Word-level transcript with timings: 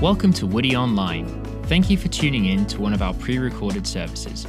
Welcome 0.00 0.32
to 0.34 0.46
Woody 0.46 0.74
Online. 0.74 1.28
Thank 1.64 1.90
you 1.90 1.98
for 1.98 2.08
tuning 2.08 2.46
in 2.46 2.64
to 2.68 2.80
one 2.80 2.94
of 2.94 3.02
our 3.02 3.12
pre-recorded 3.12 3.86
services. 3.86 4.46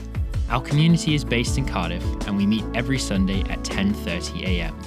Our 0.50 0.62
community 0.62 1.14
is 1.14 1.26
based 1.26 1.58
in 1.58 1.66
Cardiff 1.66 2.02
and 2.26 2.38
we 2.38 2.46
meet 2.46 2.64
every 2.74 2.98
Sunday 2.98 3.42
at 3.50 3.62
10:30 3.66 4.44
a.m. 4.44 4.80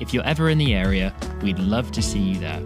If 0.00 0.12
you're 0.12 0.24
ever 0.24 0.48
in 0.48 0.58
the 0.58 0.74
area, 0.74 1.14
we'd 1.40 1.60
love 1.60 1.92
to 1.92 2.02
see 2.02 2.18
you 2.18 2.40
there. 2.40 2.60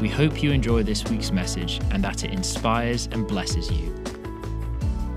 We 0.00 0.08
hope 0.08 0.44
you 0.44 0.52
enjoy 0.52 0.84
this 0.84 1.02
week's 1.06 1.32
message 1.32 1.80
and 1.90 2.04
that 2.04 2.22
it 2.22 2.30
inspires 2.30 3.08
and 3.10 3.26
blesses 3.26 3.68
you. 3.68 3.92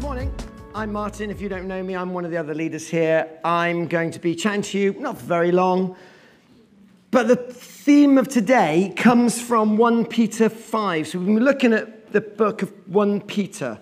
Morning. 0.01 0.33
I'm 0.73 0.91
Martin. 0.91 1.29
If 1.29 1.39
you 1.39 1.49
don't 1.49 1.67
know 1.67 1.83
me, 1.83 1.95
I'm 1.95 2.13
one 2.13 2.25
of 2.25 2.31
the 2.31 2.38
other 2.38 2.55
leaders 2.55 2.88
here. 2.88 3.30
I'm 3.44 3.88
going 3.88 4.09
to 4.09 4.20
be 4.20 4.33
chatting 4.33 4.63
to 4.63 4.80
you, 4.80 4.94
not 4.94 5.20
for 5.20 5.25
very 5.27 5.52
long, 5.52 5.95
but 7.12 7.27
the 7.27 7.36
theme 7.36 8.18
of 8.18 8.27
today 8.27 8.94
comes 8.95 9.41
from 9.41 9.77
1 9.77 10.05
Peter 10.05 10.48
5. 10.48 11.08
So 11.08 11.20
we've 11.20 11.27
been 11.27 11.44
looking 11.44 11.73
at 11.73 12.12
the 12.12 12.22
book 12.22 12.62
of 12.62 12.72
1 12.88 13.22
Peter. 13.22 13.80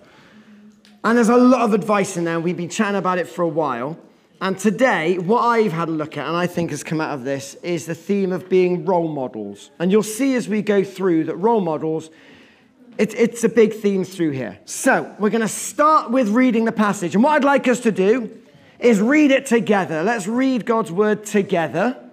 And 1.04 1.16
there's 1.16 1.28
a 1.28 1.36
lot 1.36 1.62
of 1.62 1.74
advice 1.74 2.16
in 2.16 2.24
there. 2.24 2.40
We've 2.40 2.56
been 2.56 2.68
chatting 2.68 2.96
about 2.96 3.18
it 3.18 3.28
for 3.28 3.42
a 3.42 3.48
while. 3.48 3.98
And 4.40 4.58
today, 4.58 5.18
what 5.18 5.40
I've 5.42 5.72
had 5.72 5.88
a 5.88 5.92
look 5.92 6.16
at, 6.16 6.26
and 6.26 6.36
I 6.36 6.46
think 6.46 6.70
has 6.70 6.82
come 6.82 7.00
out 7.00 7.12
of 7.12 7.24
this, 7.24 7.54
is 7.56 7.86
the 7.86 7.94
theme 7.94 8.32
of 8.32 8.48
being 8.48 8.84
role 8.84 9.08
models. 9.08 9.70
And 9.78 9.90
you'll 9.90 10.02
see 10.02 10.34
as 10.34 10.48
we 10.48 10.62
go 10.62 10.84
through 10.84 11.24
that 11.24 11.36
role 11.36 11.60
models, 11.60 12.10
it, 12.98 13.14
it's 13.14 13.44
a 13.44 13.48
big 13.48 13.74
theme 13.74 14.04
through 14.04 14.30
here. 14.30 14.58
So, 14.64 15.14
we're 15.18 15.30
going 15.30 15.42
to 15.42 15.48
start 15.48 16.10
with 16.10 16.28
reading 16.28 16.64
the 16.64 16.72
passage. 16.72 17.14
And 17.14 17.22
what 17.22 17.34
I'd 17.34 17.44
like 17.44 17.68
us 17.68 17.80
to 17.80 17.92
do 17.92 18.30
is 18.78 19.00
read 19.00 19.32
it 19.32 19.46
together. 19.46 20.02
Let's 20.02 20.26
read 20.26 20.64
God's 20.64 20.92
word 20.92 21.24
together. 21.24 22.07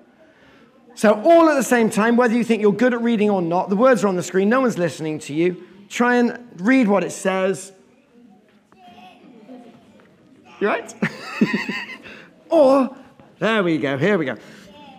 So, 0.96 1.22
all 1.24 1.50
at 1.50 1.56
the 1.56 1.64
same 1.64 1.90
time, 1.90 2.16
whether 2.16 2.34
you 2.34 2.46
think 2.46 2.62
you're 2.62 2.72
good 2.72 2.94
at 2.94 3.02
reading 3.02 3.30
or 3.30 3.42
not, 3.42 3.70
the 3.70 3.76
words 3.76 4.06
are 4.06 4.08
on 4.08 4.16
the 4.16 4.24
screen, 4.24 4.48
no 4.48 4.62
one's 4.62 4.78
listening 4.78 5.20
to 5.20 5.34
you. 5.34 5.62
Try 5.90 6.16
and 6.16 6.40
read 6.56 6.88
what 6.88 7.04
it 7.04 7.12
says. 7.12 7.74
You 10.62 10.68
right? 10.68 10.94
or, 12.50 12.96
there 13.40 13.62
we 13.62 13.78
go, 13.78 13.98
here 13.98 14.18
we 14.18 14.26
go. 14.26 14.38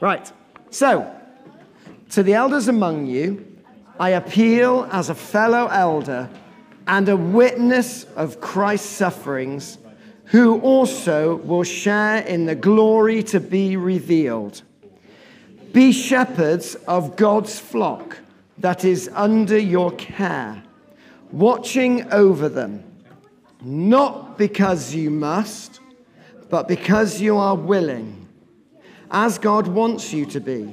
Right. 0.03 0.31
So, 0.69 1.11
to 2.11 2.23
the 2.23 2.35
elders 2.35 2.69
among 2.69 3.07
you, 3.07 3.57
I 3.99 4.11
appeal 4.11 4.87
as 4.93 5.09
a 5.09 5.15
fellow 5.15 5.67
elder 5.69 6.29
and 6.87 7.09
a 7.09 7.17
witness 7.17 8.05
of 8.17 8.41
Christ's 8.43 8.91
sufferings, 8.91 9.79
who 10.27 10.61
also 10.61 11.37
will 11.37 11.63
share 11.63 12.19
in 12.19 12.45
the 12.45 12.55
glory 12.55 13.23
to 13.23 13.41
be 13.41 13.79
revealed. 13.79 14.63
Be 15.77 15.93
shepherds 15.93 16.75
of 16.89 17.17
God's 17.17 17.61
flock 17.61 18.21
that 18.57 18.83
is 18.83 19.11
under 19.13 19.59
your 19.59 19.93
care, 19.93 20.63
watching 21.31 22.11
over 22.11 22.49
them, 22.49 22.83
not 23.61 24.39
because 24.39 24.95
you 24.95 25.11
must, 25.11 25.81
but 26.49 26.67
because 26.67 27.21
you 27.21 27.37
are 27.37 27.55
willing, 27.55 28.27
as 29.11 29.37
God 29.37 29.69
wants 29.69 30.15
you 30.15 30.25
to 30.25 30.41
be, 30.41 30.73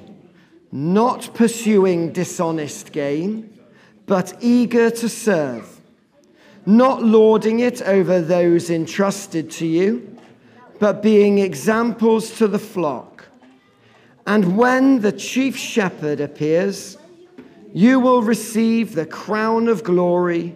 not 0.72 1.34
pursuing 1.34 2.14
dishonest 2.14 2.94
gain, 2.94 3.60
but 4.06 4.34
eager 4.40 4.90
to 4.90 5.10
serve, 5.10 5.82
not 6.66 7.04
lording 7.04 7.60
it 7.60 7.82
over 7.82 8.22
those 8.22 8.70
entrusted 8.70 9.52
to 9.52 9.68
you, 9.68 10.18
but 10.80 11.04
being 11.04 11.40
examples 11.40 12.38
to 12.38 12.48
the 12.48 12.58
flock. 12.58 13.13
And 14.26 14.58
when 14.58 15.02
the 15.02 15.12
chief 15.12 15.58
shepherd 15.58 16.22
appears, 16.22 16.98
you 17.74 18.00
will 18.00 18.22
receive 18.22 18.94
the 18.94 19.06
crown 19.06 19.68
of 19.68 19.84
glory 19.84 20.56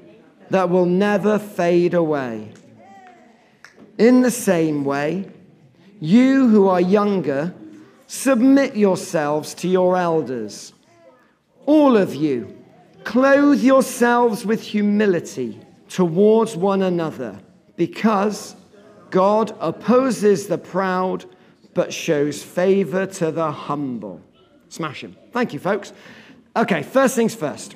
that 0.50 0.69
will 0.69 0.85
never 0.85 1.38
fade 1.38 1.94
away. 1.94 2.51
In 3.97 4.22
the 4.22 4.31
same 4.31 4.85
way, 4.85 5.29
you 6.00 6.47
who 6.47 6.67
are 6.67 6.79
younger, 6.79 7.53
submit 8.06 8.75
yourselves 8.75 9.53
to 9.56 9.67
your 9.67 9.97
elders. 9.97 10.72
All 11.66 11.97
of 11.97 12.16
you, 12.16 12.56
clothe 13.03 13.61
yourselves 13.61 14.45
with 14.45 14.61
humility 14.61 15.59
towards 15.89 16.56
one 16.56 16.83
another, 16.83 17.39
because 17.75 18.56
God 19.09 19.57
opposes 19.59 20.47
the 20.47 20.57
proud 20.57 21.25
but 21.77 21.93
shows 21.93 22.41
favor 22.41 23.05
to 23.05 23.31
the 23.31 23.51
humble. 23.51 24.19
Smash 24.67 25.03
him. 25.03 25.15
Thank 25.31 25.53
you, 25.53 25.59
folks. 25.59 25.93
Okay, 26.55 26.81
first 26.81 27.15
things 27.15 27.35
first. 27.35 27.75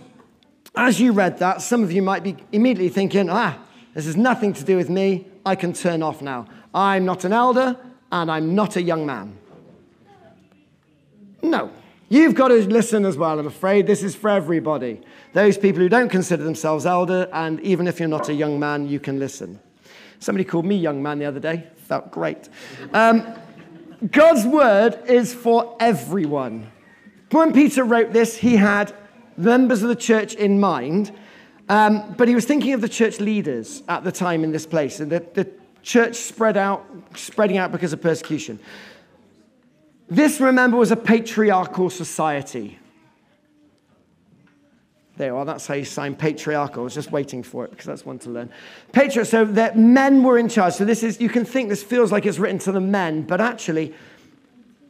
As 0.75 0.99
you 0.99 1.11
read 1.11 1.37
that, 1.37 1.61
some 1.61 1.83
of 1.83 1.91
you 1.91 2.01
might 2.01 2.23
be 2.23 2.35
immediately 2.51 2.89
thinking, 2.89 3.29
ah, 3.29 3.59
this 3.93 4.07
has 4.07 4.17
nothing 4.17 4.53
to 4.53 4.63
do 4.63 4.75
with 4.75 4.89
me. 4.89 5.27
I 5.45 5.53
can 5.53 5.71
turn 5.71 6.01
off 6.01 6.19
now. 6.19 6.47
I'm 6.73 7.05
not 7.05 7.25
an 7.25 7.31
elder 7.31 7.77
and 8.11 8.31
I'm 8.31 8.55
not 8.55 8.75
a 8.75 8.81
young 8.81 9.05
man. 9.05 9.37
No. 11.43 11.69
You've 12.09 12.33
got 12.33 12.47
to 12.47 12.55
listen 12.55 13.05
as 13.05 13.17
well, 13.17 13.37
I'm 13.39 13.45
afraid. 13.45 13.85
This 13.85 14.01
is 14.01 14.15
for 14.15 14.31
everybody. 14.31 14.99
Those 15.33 15.59
people 15.59 15.79
who 15.79 15.89
don't 15.89 16.09
consider 16.09 16.43
themselves 16.43 16.87
elder, 16.87 17.29
and 17.31 17.59
even 17.59 17.87
if 17.87 17.99
you're 17.99 18.09
not 18.09 18.29
a 18.29 18.33
young 18.33 18.59
man, 18.59 18.89
you 18.89 18.99
can 18.99 19.19
listen. 19.19 19.59
Somebody 20.19 20.43
called 20.43 20.65
me 20.65 20.75
young 20.75 21.03
man 21.03 21.19
the 21.19 21.25
other 21.25 21.39
day. 21.39 21.67
Felt 21.87 22.11
great. 22.11 22.49
Um, 22.93 23.35
God's 24.09 24.45
word 24.45 24.99
is 25.07 25.33
for 25.33 25.77
everyone. 25.79 26.71
When 27.29 27.53
Peter 27.53 27.83
wrote 27.83 28.13
this, 28.13 28.35
he 28.37 28.55
had 28.55 28.93
members 29.37 29.83
of 29.83 29.89
the 29.89 29.95
church 29.95 30.33
in 30.33 30.59
mind, 30.59 31.11
um, 31.69 32.15
but 32.17 32.27
he 32.27 32.35
was 32.35 32.45
thinking 32.45 32.73
of 32.73 32.81
the 32.81 32.89
church 32.89 33.19
leaders 33.19 33.83
at 33.87 34.03
the 34.03 34.11
time 34.11 34.43
in 34.43 34.51
this 34.51 34.65
place, 34.65 34.99
and 34.99 35.11
the, 35.11 35.25
the 35.33 35.49
church 35.83 36.15
spread 36.15 36.57
out, 36.57 36.85
spreading 37.15 37.57
out 37.57 37.71
because 37.71 37.93
of 37.93 38.01
persecution. 38.01 38.59
This, 40.09 40.41
remember, 40.41 40.77
was 40.77 40.91
a 40.91 40.97
patriarchal 40.97 41.89
society. 41.89 42.79
There 45.21 45.45
that's 45.45 45.67
how 45.67 45.75
you 45.75 45.85
sign 45.85 46.15
patriarchal. 46.15 46.81
I 46.81 46.83
was 46.85 46.95
just 46.95 47.11
waiting 47.11 47.43
for 47.43 47.63
it 47.63 47.69
because 47.69 47.85
that's 47.85 48.03
one 48.03 48.17
to 48.19 48.31
learn. 48.31 48.49
Patriarch, 48.91 49.27
so 49.27 49.45
that 49.45 49.77
men 49.77 50.23
were 50.23 50.39
in 50.39 50.49
charge. 50.49 50.73
So 50.73 50.83
this 50.83 51.03
is, 51.03 51.21
you 51.21 51.29
can 51.29 51.45
think 51.45 51.69
this 51.69 51.83
feels 51.83 52.11
like 52.11 52.25
it's 52.25 52.39
written 52.39 52.57
to 52.57 52.71
the 52.71 52.79
men, 52.79 53.21
but 53.21 53.39
actually, 53.39 53.93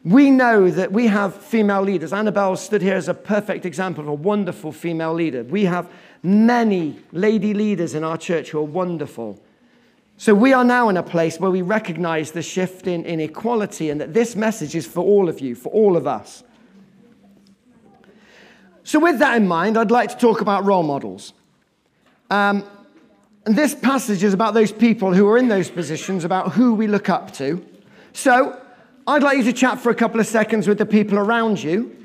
we 0.06 0.32
know 0.32 0.72
that 0.72 0.94
we 0.94 1.08
have 1.08 1.36
female 1.36 1.82
leaders. 1.82 2.14
Annabelle 2.14 2.56
stood 2.56 2.82
here 2.82 2.96
as 2.96 3.10
a 3.10 3.14
perfect 3.14 3.66
example 3.66 4.06
of 4.06 4.08
a 4.08 4.14
wonderful 4.14 4.72
female 4.72 5.14
leader. 5.14 5.44
We 5.44 5.66
have 5.66 5.92
many 6.24 6.98
lady 7.12 7.54
leaders 7.54 7.94
in 7.94 8.06
our 8.06 8.18
church 8.18 8.52
who 8.52 8.60
are 8.60 8.64
wonderful. 8.64 9.38
So 10.16 10.34
we 10.34 10.54
are 10.54 10.64
now 10.64 10.88
in 10.88 10.96
a 10.96 11.04
place 11.04 11.42
where 11.42 11.52
we 11.52 11.62
recognize 11.62 12.32
the 12.32 12.42
shift 12.42 12.88
in 12.88 13.04
inequality 13.04 13.90
and 13.90 14.00
that 14.00 14.14
this 14.14 14.38
message 14.38 14.76
is 14.76 14.88
for 14.88 15.04
all 15.04 15.28
of 15.28 15.42
you, 15.42 15.56
for 15.56 15.74
all 15.74 15.98
of 15.98 16.08
us. 16.08 16.46
So, 18.84 19.00
with 19.00 19.20
that 19.20 19.38
in 19.38 19.48
mind, 19.48 19.78
I'd 19.78 19.92
like 19.92 20.10
to 20.10 20.18
talk 20.18 20.42
about 20.42 20.66
role 20.66 20.84
models. 20.84 21.34
Um, 22.30 22.64
and 23.46 23.56
this 23.56 23.76
passage 23.76 24.24
is 24.24 24.34
about 24.34 24.54
those 24.54 24.72
people 24.72 25.14
who 25.14 25.28
are 25.30 25.38
in 25.38 25.48
those 25.48 25.70
positions, 25.70 26.24
about 26.24 26.54
who 26.54 26.74
we 26.74 26.88
look 26.88 27.10
up 27.10 27.32
to. 27.34 27.64
So, 28.14 28.60
I'd 29.08 29.24
like 29.24 29.38
you 29.38 29.44
to 29.46 29.54
chat 29.54 29.80
for 29.80 29.90
a 29.90 29.96
couple 29.96 30.20
of 30.20 30.28
seconds 30.28 30.68
with 30.68 30.78
the 30.78 30.86
people 30.86 31.18
around 31.18 31.62
you. 31.62 31.96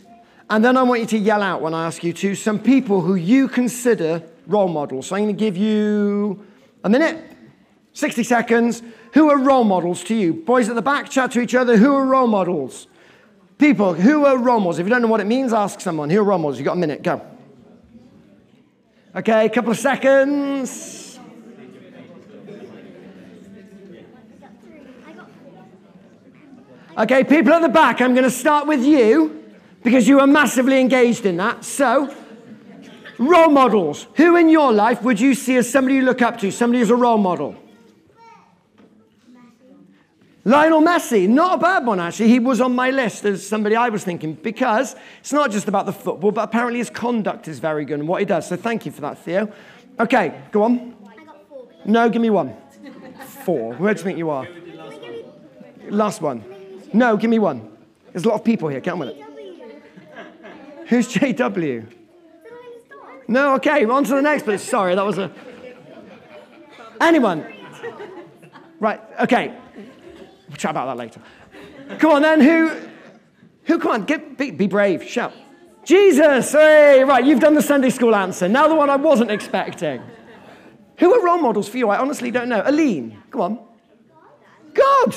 And 0.48 0.64
then 0.64 0.76
I 0.76 0.82
want 0.82 1.00
you 1.00 1.06
to 1.09 1.19
yell 1.19 1.42
out 1.42 1.60
when 1.60 1.75
I 1.75 1.87
ask 1.87 2.04
you 2.04 2.12
to 2.12 2.34
some 2.34 2.59
people 2.59 3.00
who 3.00 3.16
you 3.16 3.48
consider 3.48 4.22
role 4.47 4.69
models. 4.69 5.08
So, 5.08 5.16
I'm 5.16 5.25
going 5.25 5.37
to 5.37 5.38
give 5.38 5.56
you 5.56 6.44
a 6.84 6.91
minute 6.91 7.32
60 7.94 8.22
seconds. 8.22 8.82
Who 9.14 9.31
are 9.31 9.38
role 9.38 9.64
models 9.64 10.05
to 10.05 10.14
you? 10.14 10.34
Boys 10.34 10.69
at 10.69 10.75
the 10.75 10.82
back, 10.82 11.08
chat 11.08 11.32
to 11.32 11.40
each 11.40 11.55
other. 11.55 11.79
Who 11.79 11.94
are 11.94 12.05
role 12.05 12.26
models? 12.26 12.87
People, 13.58 13.94
who 13.94 14.26
are 14.26 14.37
role 14.37 14.61
models? 14.61 14.79
If 14.79 14.87
you 14.87 14.91
don't 14.91 15.03
know 15.03 15.08
what 15.08 15.20
it 15.20 15.26
means, 15.26 15.53
ask 15.53 15.81
someone. 15.81 16.11
Who 16.11 16.20
are 16.20 16.25
role 16.25 16.38
models? 16.38 16.58
You've 16.58 16.67
got 16.67 16.76
a 16.76 16.81
minute. 16.81 17.03
Go. 17.03 17.23
Okay, 19.14 19.47
a 19.47 19.49
couple 19.49 19.70
of 19.70 19.79
seconds. 19.79 21.19
Okay, 26.99 27.25
people 27.25 27.53
at 27.53 27.61
the 27.61 27.69
back, 27.69 28.00
I'm 28.00 28.14
going 28.14 28.25
to 28.25 28.31
start 28.31 28.67
with 28.67 28.82
you 28.82 29.44
because 29.82 30.08
you 30.08 30.20
are 30.20 30.26
massively 30.26 30.81
engaged 30.81 31.26
in 31.26 31.37
that. 31.38 31.64
So, 31.64 32.14
role 33.19 33.50
models. 33.50 34.06
Who 34.17 34.37
in 34.37 34.49
your 34.49 34.73
life 34.73 35.03
would 35.03 35.20
you 35.20 35.35
see 35.35 35.56
as 35.56 35.70
somebody 35.70 35.97
you 35.97 36.03
look 36.03 36.23
up 36.23 36.38
to, 36.41 36.50
somebody 36.50 36.81
who's 36.81 36.91
a 36.91 36.97
role 36.97 37.19
model? 37.19 37.55
Lionel 40.46 40.81
Messi, 40.81 41.28
not 41.28 41.58
a 41.58 41.58
bad 41.58 41.84
one 41.84 41.98
actually. 41.98 42.28
He 42.28 42.38
was 42.38 42.60
on 42.60 42.72
my 42.72 42.93
list 42.93 43.25
as 43.25 43.44
somebody 43.44 43.75
I 43.75 43.88
was 43.88 44.04
thinking 44.04 44.34
because 44.34 44.94
it's 45.19 45.32
not 45.32 45.50
just 45.50 45.66
about 45.66 45.87
the 45.87 45.93
football, 45.93 46.31
but 46.31 46.43
apparently 46.43 46.78
his 46.78 46.88
conduct 46.88 47.48
is 47.48 47.58
very 47.58 47.84
good 47.84 47.98
and 47.98 48.06
what 48.06 48.20
he 48.20 48.26
does. 48.26 48.46
So 48.46 48.54
thank 48.54 48.87
you 48.87 48.93
for 48.93 49.00
that, 49.00 49.19
Theo. 49.19 49.52
Okay, 49.98 50.40
go 50.52 50.62
on. 50.62 50.94
No, 51.84 52.08
give 52.08 52.22
me 52.22 52.31
one. 52.31 52.56
Four. 53.26 53.75
Where 53.75 53.93
do 53.93 53.98
you 53.98 54.04
think 54.04 54.19
you 54.19 54.31
are? 54.31 54.46
Last 55.88 56.20
one. 56.20 56.44
No, 56.93 57.16
give 57.16 57.28
me 57.28 57.40
one. 57.40 57.76
There's 58.12 58.25
a 58.25 58.28
lot 58.28 58.37
of 58.37 58.44
people 58.44 58.69
here. 58.69 58.81
On 58.87 59.00
with 59.00 59.08
it. 59.08 59.25
Who's 60.87 61.12
JW? 61.12 61.93
No, 63.26 63.54
okay, 63.54 63.84
on 63.84 64.04
to 64.04 64.14
the 64.14 64.22
next 64.22 64.46
bit. 64.46 64.60
Sorry, 64.60 64.94
that 64.94 65.04
was 65.04 65.19
a. 65.19 65.32
Anyone? 67.00 67.44
Right, 68.78 69.00
okay. 69.22 69.56
We'll 70.56 70.61
chat 70.62 70.70
about 70.70 70.87
that 70.87 70.97
later. 70.97 71.20
Come 71.99 72.12
on 72.12 72.23
then, 72.23 72.41
who, 72.41 72.70
who, 73.64 73.79
come 73.79 73.91
on, 73.91 74.05
get, 74.06 74.38
be, 74.38 74.50
be 74.53 74.67
brave, 74.67 75.05
shout. 75.05 75.35
Jesus, 75.85 76.53
hey, 76.53 77.05
right, 77.05 77.23
you've 77.23 77.41
done 77.41 77.53
the 77.53 77.61
Sunday 77.61 77.91
school 77.91 78.14
answer. 78.14 78.49
Now 78.49 78.67
the 78.67 78.75
one 78.75 78.88
I 78.88 78.97
wasn't 78.97 79.31
expecting. 79.31 80.03
Who 80.99 81.12
are 81.12 81.23
role 81.23 81.43
models 81.43 81.69
for 81.69 81.76
you? 81.76 81.91
I 81.91 81.99
honestly 81.99 82.31
don't 82.31 82.49
know. 82.49 82.62
Aline, 82.64 83.23
come 83.31 83.41
on. 83.43 83.58
God. 84.73 85.14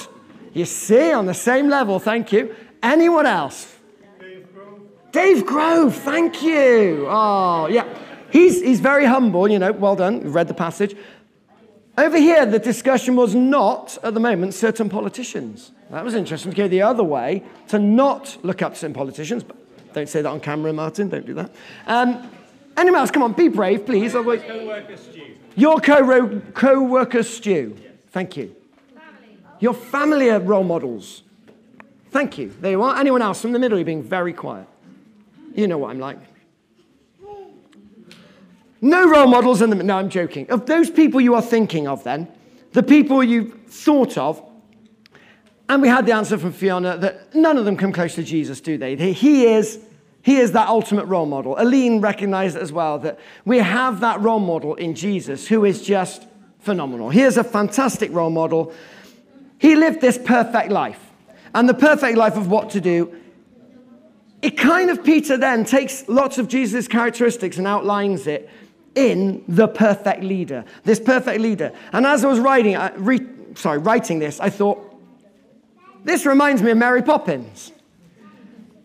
You 0.52 0.66
see, 0.66 1.14
on 1.14 1.26
the 1.26 1.34
same 1.34 1.70
level, 1.70 2.00
thank 2.00 2.34
you. 2.34 2.54
Anyone 2.84 3.26
else? 3.26 3.78
Dave 4.20 4.54
Grove. 4.54 4.82
Dave 5.14 5.46
Grove, 5.46 5.96
thank 5.96 6.44
you. 6.44 7.08
Oh, 7.10 7.68
yeah. 7.68 7.88
He's, 8.30 8.62
he's 8.62 8.82
very 8.82 9.06
humble, 9.06 9.50
you 9.50 9.58
know, 9.58 9.72
well 9.72 9.96
done. 9.96 10.34
Read 10.34 10.50
the 10.50 10.54
passage. 10.54 10.98
Over 12.00 12.18
here, 12.18 12.46
the 12.46 12.60
discussion 12.60 13.18
was 13.18 13.36
not, 13.36 13.98
at 14.04 14.14
the 14.14 14.22
moment, 14.22 14.54
certain 14.54 14.88
politicians. 14.88 15.74
That 15.92 16.06
was 16.06 16.14
interesting 16.16 16.52
to 16.52 16.56
go 16.56 16.70
the 16.70 16.82
other 16.82 17.04
way, 17.04 17.44
to 17.68 17.78
not 17.78 18.38
look 18.42 18.62
up 18.62 18.78
certain 18.78 18.94
politicians. 18.94 19.44
But 19.44 19.58
don't 19.92 20.08
say 20.08 20.22
that 20.22 20.30
on 20.30 20.40
camera, 20.40 20.72
Martin. 20.72 21.10
Don't 21.10 21.26
do 21.26 21.34
that. 21.34 21.54
Um, 21.88 22.32
anyone 22.78 23.02
else? 23.02 23.12
Come 23.12 23.24
on, 23.24 23.34
be 23.34 23.50
brave, 23.50 23.86
please. 23.86 24.14
Your 24.14 24.24
co-worker 24.24 24.96
Stu. 24.96 25.36
Your 25.58 25.82
co- 25.82 26.42
co-worker 26.54 27.22
Stu. 27.22 27.76
Thank 28.12 28.38
you. 28.38 28.56
Your 29.60 29.74
family 29.74 30.30
are 30.30 30.40
role 30.40 30.64
models. 30.64 31.24
Thank 32.12 32.38
you. 32.38 32.56
There 32.62 32.72
you 32.72 32.82
are. 32.82 32.98
Anyone 32.98 33.22
else 33.22 33.42
from 33.42 33.52
the 33.52 33.60
middle? 33.60 33.78
You're 33.78 33.84
being 33.84 34.04
very 34.04 34.32
quiet. 34.32 34.68
You 35.54 35.68
know 35.68 35.78
what 35.78 35.92
I'm 35.92 36.00
like. 36.00 36.20
No 38.82 39.10
role 39.10 39.28
models 39.28 39.62
in 39.62 39.70
the. 39.70 39.76
No, 39.76 39.98
I'm 39.98 40.10
joking. 40.10 40.50
Of 40.50 40.66
those 40.66 40.90
people 40.90 41.20
you 41.20 41.36
are 41.36 41.42
thinking 41.42 41.88
of, 41.88 42.04
then, 42.04 42.28
the 42.72 42.84
people 42.84 43.24
you've 43.24 43.54
thought 43.68 44.18
of, 44.18 44.42
and 45.68 45.82
we 45.82 45.88
had 45.88 46.06
the 46.06 46.14
answer 46.14 46.38
from 46.38 46.52
Fiona 46.52 46.98
that 46.98 47.36
none 47.36 47.58
of 47.58 47.66
them 47.66 47.78
come 47.78 47.92
close 47.92 48.16
to 48.16 48.24
Jesus, 48.24 48.62
do 48.62 48.78
they? 48.78 48.96
He 48.96 49.46
is, 49.46 49.80
he 50.24 50.38
is 50.38 50.54
that 50.54 50.68
ultimate 50.68 51.06
role 51.06 51.26
model. 51.26 51.56
Aline 51.58 52.02
recognized 52.02 52.58
as 52.58 52.72
well 52.72 52.98
that 53.00 53.20
we 53.46 53.60
have 53.60 54.00
that 54.00 54.20
role 54.22 54.40
model 54.40 54.76
in 54.76 54.96
Jesus 54.96 55.48
who 55.48 55.66
is 55.66 55.84
just 55.84 56.26
phenomenal. 56.60 57.10
He 57.10 57.22
is 57.22 57.38
a 57.38 57.44
fantastic 57.44 58.12
role 58.12 58.32
model. 58.32 58.74
He 59.60 59.76
lived 59.76 60.02
this 60.02 60.18
perfect 60.18 60.72
life. 60.72 61.00
And 61.54 61.68
the 61.68 61.74
perfect 61.74 62.18
life 62.18 62.36
of 62.36 62.50
what 62.50 62.72
to 62.72 62.82
do 62.82 63.16
it 64.42 64.58
kind 64.58 64.90
of, 64.90 65.04
Peter 65.04 65.36
then 65.38 65.66
takes 65.66 66.08
lots 66.08 66.38
of 66.38 66.48
Jesus' 66.48 66.88
characteristics 66.88 67.58
and 67.58 67.68
outlines 67.68 68.26
it 68.26 68.50
in 68.96 69.44
the 69.48 69.68
perfect 69.68 70.24
leader, 70.24 70.66
this 70.84 71.00
perfect 71.00 71.42
leader. 71.42 71.72
And 71.94 72.06
as 72.06 72.24
I 72.24 72.28
was 72.28 72.40
writing, 72.40 72.76
I 72.76 72.94
re, 72.96 73.20
sorry, 73.56 73.78
writing 73.78 74.20
this, 74.20 74.40
I 74.40 74.50
thought, 74.50 74.86
this 76.04 76.26
reminds 76.26 76.62
me 76.62 76.72
of 76.72 76.78
Mary 76.78 77.02
Poppins. 77.02 77.72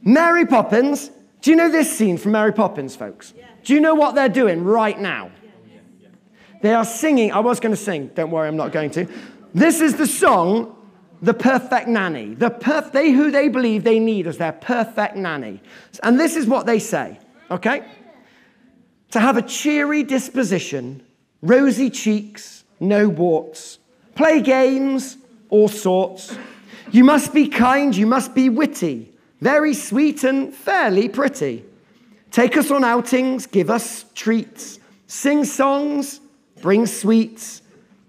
Mary 0.02 0.46
Poppins, 0.46 1.10
do 1.40 1.50
you 1.50 1.56
know 1.56 1.70
this 1.70 1.96
scene 1.96 2.18
from 2.18 2.32
Mary 2.32 2.52
Poppins, 2.52 2.96
folks? 2.96 3.32
Do 3.64 3.72
you 3.74 3.80
know 3.80 3.94
what 3.94 4.14
they're 4.14 4.28
doing 4.28 4.62
right 4.64 4.98
now? 4.98 5.30
They 6.60 6.74
are 6.74 6.84
singing, 6.84 7.32
I 7.32 7.40
was 7.40 7.60
going 7.60 7.74
to 7.74 7.80
sing, 7.80 8.10
don't 8.14 8.30
worry, 8.30 8.48
I'm 8.48 8.56
not 8.56 8.72
going 8.72 8.90
to. 8.92 9.06
This 9.54 9.80
is 9.80 9.96
the 9.96 10.06
song, 10.06 10.76
The 11.22 11.34
Perfect 11.34 11.88
Nanny. 11.88 12.34
The 12.34 12.50
perf- 12.50 12.92
they 12.92 13.12
who 13.12 13.30
they 13.30 13.48
believe 13.48 13.84
they 13.84 13.98
need 13.98 14.26
as 14.26 14.38
their 14.38 14.52
perfect 14.52 15.16
nanny. 15.16 15.60
And 16.02 16.18
this 16.18 16.36
is 16.36 16.46
what 16.46 16.66
they 16.66 16.78
say, 16.78 17.18
okay? 17.50 17.84
To 19.14 19.20
have 19.20 19.36
a 19.36 19.42
cheery 19.42 20.02
disposition, 20.02 21.00
rosy 21.40 21.88
cheeks, 21.88 22.64
no 22.80 23.08
warts, 23.08 23.78
play 24.16 24.40
games, 24.40 25.18
all 25.50 25.68
sorts. 25.68 26.36
You 26.90 27.04
must 27.04 27.32
be 27.32 27.46
kind, 27.46 27.94
you 27.94 28.08
must 28.08 28.34
be 28.34 28.48
witty, 28.48 29.12
very 29.40 29.72
sweet 29.72 30.24
and 30.24 30.52
fairly 30.52 31.08
pretty. 31.08 31.64
Take 32.32 32.56
us 32.56 32.72
on 32.72 32.82
outings, 32.82 33.46
give 33.46 33.70
us 33.70 34.04
treats, 34.16 34.80
sing 35.06 35.44
songs, 35.44 36.18
bring 36.60 36.84
sweets, 36.84 37.62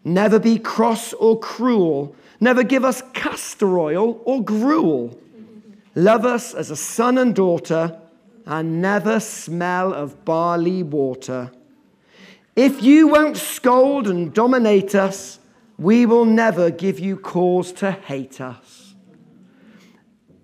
never 0.03 0.39
be 0.39 0.57
cross 0.57 1.13
or 1.13 1.39
cruel, 1.39 2.15
never 2.39 2.63
give 2.63 2.83
us 2.83 3.03
castor 3.13 3.77
oil 3.77 4.19
or 4.25 4.43
gruel. 4.43 5.15
Love 5.93 6.25
us 6.25 6.55
as 6.55 6.71
a 6.71 6.75
son 6.75 7.19
and 7.19 7.35
daughter 7.35 7.95
and 8.45 8.81
never 8.81 9.19
smell 9.19 9.93
of 9.93 10.23
barley 10.25 10.83
water. 10.83 11.51
If 12.55 12.83
you 12.83 13.07
won't 13.07 13.37
scold 13.37 14.07
and 14.07 14.33
dominate 14.33 14.95
us, 14.95 15.39
we 15.77 16.05
will 16.05 16.25
never 16.25 16.69
give 16.69 16.99
you 16.99 17.17
cause 17.17 17.71
to 17.73 17.91
hate 17.91 18.39
us. 18.39 18.95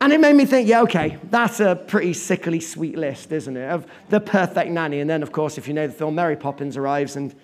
And 0.01 0.12
it 0.12 0.19
made 0.19 0.36
me 0.36 0.45
think, 0.45 0.68
yeah, 0.68 0.81
okay, 0.81 1.19
that's 1.30 1.59
a 1.59 1.75
pretty 1.75 2.13
sickly 2.13 2.59
sweet 2.59 2.98
list, 2.98 3.31
isn't 3.31 3.56
it? 3.56 3.69
Of 3.69 3.86
the 4.09 4.19
perfect 4.19 4.71
nanny. 4.71 5.00
And 5.00 5.09
then, 5.09 5.21
of 5.21 5.31
course, 5.31 5.59
if 5.59 5.68
you 5.68 5.75
know 5.75 5.86
the 5.86 5.94
film, 5.94 6.15
Mary 6.15 6.36
Poppins 6.36 6.75
arrives 6.75 7.15
and 7.15 7.36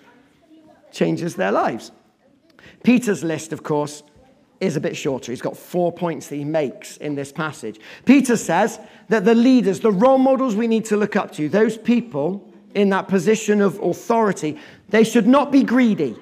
changes 0.90 1.36
their 1.36 1.52
lives. 1.52 1.92
Peter's 2.82 3.22
list, 3.22 3.52
of 3.52 3.62
course, 3.62 4.02
is 4.60 4.76
a 4.76 4.80
bit 4.80 4.96
shorter. 4.96 5.32
He's 5.32 5.42
got 5.42 5.56
four 5.56 5.92
points 5.92 6.28
that 6.28 6.36
he 6.36 6.44
makes 6.44 6.96
in 6.96 7.14
this 7.14 7.32
passage. 7.32 7.78
Peter 8.04 8.36
says 8.36 8.78
that 9.08 9.24
the 9.24 9.34
leaders, 9.34 9.80
the 9.80 9.92
role 9.92 10.18
models 10.18 10.56
we 10.56 10.66
need 10.66 10.84
to 10.86 10.96
look 10.96 11.16
up 11.16 11.32
to, 11.32 11.48
those 11.48 11.78
people 11.78 12.52
in 12.74 12.90
that 12.90 13.08
position 13.08 13.60
of 13.60 13.80
authority, 13.80 14.58
they 14.88 15.04
should 15.04 15.26
not 15.26 15.52
be 15.52 15.62
greedy, 15.62 16.16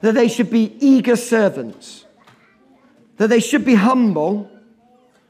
that 0.00 0.14
they 0.14 0.28
should 0.28 0.50
be 0.50 0.76
eager 0.80 1.16
servants, 1.16 2.04
that 3.16 3.28
they 3.28 3.40
should 3.40 3.64
be 3.64 3.74
humble, 3.74 4.50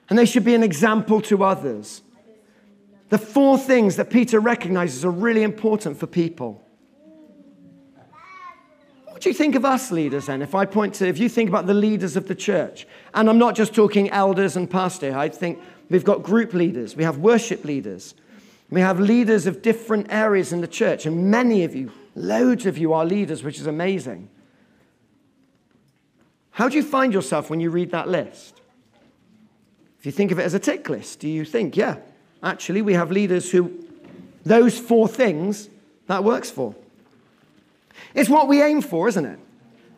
and 0.09 0.19
they 0.19 0.27
should 0.27 0.45
be 0.45 0.55
an 0.55 0.63
example 0.63 1.21
to 1.21 1.45
others. 1.45 2.03
The 3.09 3.19
four 3.19 3.57
things 3.59 3.97
that 3.97 4.11
Peter 4.11 4.41
recognizes 4.41 5.05
are 5.05 5.11
really 5.11 5.43
important 5.43 5.97
for 5.99 6.07
people. 6.07 6.66
You 9.27 9.35
think 9.35 9.57
of 9.57 9.65
us 9.65 9.91
leaders 9.91 10.27
then? 10.27 10.41
If 10.41 10.55
I 10.55 10.67
point 10.67 10.95
to, 10.95 11.09
if 11.09 11.19
you 11.19 11.29
think 11.29 11.49
about 11.49 11.67
the 11.67 11.75
leaders 11.75 12.17
of 12.17 12.29
the 12.29 12.35
church, 12.35 12.87
and 13.13 13.29
I'm 13.29 13.39
not 13.39 13.57
just 13.57 13.75
talking 13.75 14.09
elders 14.11 14.57
and 14.57 14.71
pastor, 14.71 15.17
I 15.17 15.29
think 15.29 15.61
we've 15.91 16.05
got 16.05 16.23
group 16.23 16.55
leaders, 16.55 16.95
we 16.95 17.03
have 17.03 17.19
worship 17.19 17.65
leaders, 17.65 18.15
we 18.71 18.81
have 18.81 19.01
leaders 19.01 19.47
of 19.47 19.63
different 19.63 20.07
areas 20.11 20.53
in 20.53 20.61
the 20.61 20.69
church, 20.69 21.07
and 21.07 21.29
many 21.29 21.65
of 21.65 21.75
you, 21.75 21.91
loads 22.15 22.67
of 22.67 22.79
you 22.79 22.93
are 22.93 23.05
leaders, 23.05 23.43
which 23.43 23.59
is 23.59 23.67
amazing. 23.67 24.29
How 26.53 26.69
do 26.69 26.77
you 26.77 26.85
find 26.85 27.13
yourself 27.13 27.51
when 27.51 27.59
you 27.59 27.71
read 27.71 27.91
that 27.91 28.09
list? 28.09 28.61
If 29.99 30.07
you 30.07 30.13
think 30.13 30.31
of 30.31 30.39
it 30.39 30.43
as 30.43 30.55
a 30.55 30.61
tick 30.61 30.89
list, 30.89 31.19
do 31.19 31.29
you 31.29 31.45
think, 31.45 31.77
yeah, 31.77 31.97
actually, 32.45 32.81
we 32.81 32.95
have 32.95 33.11
leaders 33.11 33.51
who 33.51 33.85
those 34.45 34.79
four 34.79 35.09
things 35.09 35.69
that 36.07 36.23
works 36.23 36.49
for? 36.49 36.77
It's 38.17 38.31
what 38.31 38.49
we 38.49 38.63
aim 38.63 38.81
for, 38.81 39.07
isn't 39.09 39.27
it? 39.27 39.39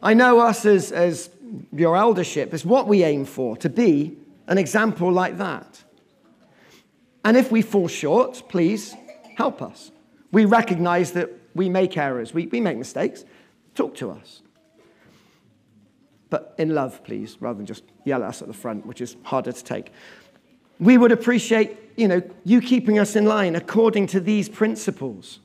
I 0.03 0.13
know 0.13 0.41
us 0.41 0.67
as, 0.67 0.91
as 0.91 1.31
your 1.73 1.97
eldership, 1.97 2.53
it's 2.53 2.65
what 2.65 2.89
we 2.89 3.05
aim 3.05 3.25
for, 3.25 3.57
to 3.59 3.69
be 3.69 4.19
an 4.49 4.59
example 4.59 5.11
like 5.11 5.39
that. 5.39 5.85
And 7.25 7.37
if 7.37 7.53
we 7.53 7.63
fall 7.63 7.87
short, 7.87 8.43
please 8.49 8.95
help 9.37 9.63
us. 9.63 9.93
We 10.33 10.45
recognize 10.45 11.13
that 11.13 11.31
we 11.55 11.69
make 11.69 11.97
errors, 11.97 12.35
we, 12.35 12.49
we 12.49 12.61
make 12.61 12.77
mistakes. 12.77 13.25
Talk 13.75 13.95
to 13.97 14.11
us. 14.11 14.43
But 16.29 16.55
in 16.59 16.75
love, 16.75 17.03
please, 17.05 17.37
rather 17.41 17.57
than 17.57 17.67
just 17.67 17.85
yell 18.05 18.23
at 18.25 18.31
us 18.31 18.43
at 18.43 18.49
the 18.49 18.55
front, 18.55 18.85
which 18.85 19.01
is 19.01 19.17
harder 19.23 19.53
to 19.53 19.65
take. 19.65 19.93
We 20.81 20.99
would 20.99 21.13
appreciate, 21.13 21.77
you 21.97 22.09
know, 22.09 22.23
you 22.45 22.61
keeping 22.61 22.99
us 22.99 23.15
in 23.15 23.25
line 23.25 23.55
according 23.55 24.09
to 24.09 24.21
these 24.21 24.49
principles 24.49 25.39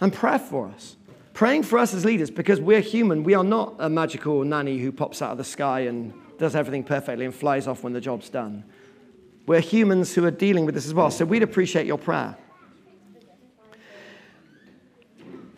and 0.00 0.12
prayer 0.12 0.38
for 0.38 0.68
us 0.68 0.96
praying 1.34 1.64
for 1.64 1.78
us 1.78 1.92
as 1.92 2.04
leaders 2.04 2.30
because 2.30 2.60
we're 2.60 2.80
human. 2.80 3.24
We 3.24 3.34
are 3.34 3.44
not 3.44 3.74
a 3.78 3.90
magical 3.90 4.42
nanny 4.44 4.78
who 4.78 4.90
pops 4.92 5.20
out 5.20 5.32
of 5.32 5.38
the 5.38 5.44
sky 5.44 5.80
and 5.80 6.14
does 6.38 6.56
everything 6.56 6.84
perfectly 6.84 7.24
and 7.24 7.34
flies 7.34 7.66
off 7.66 7.82
when 7.82 7.92
the 7.92 8.00
job's 8.00 8.30
done. 8.30 8.64
We're 9.46 9.60
humans 9.60 10.14
who 10.14 10.24
are 10.24 10.30
dealing 10.30 10.64
with 10.64 10.74
this 10.74 10.86
as 10.86 10.94
well. 10.94 11.10
So 11.10 11.24
we'd 11.24 11.42
appreciate 11.42 11.86
your 11.86 11.98
prayer. 11.98 12.38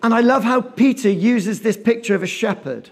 And 0.03 0.15
I 0.15 0.21
love 0.21 0.45
how 0.45 0.61
Peter 0.61 1.11
uses 1.11 1.61
this 1.61 1.77
picture 1.77 2.15
of 2.15 2.23
a 2.23 2.27
shepherd. 2.27 2.91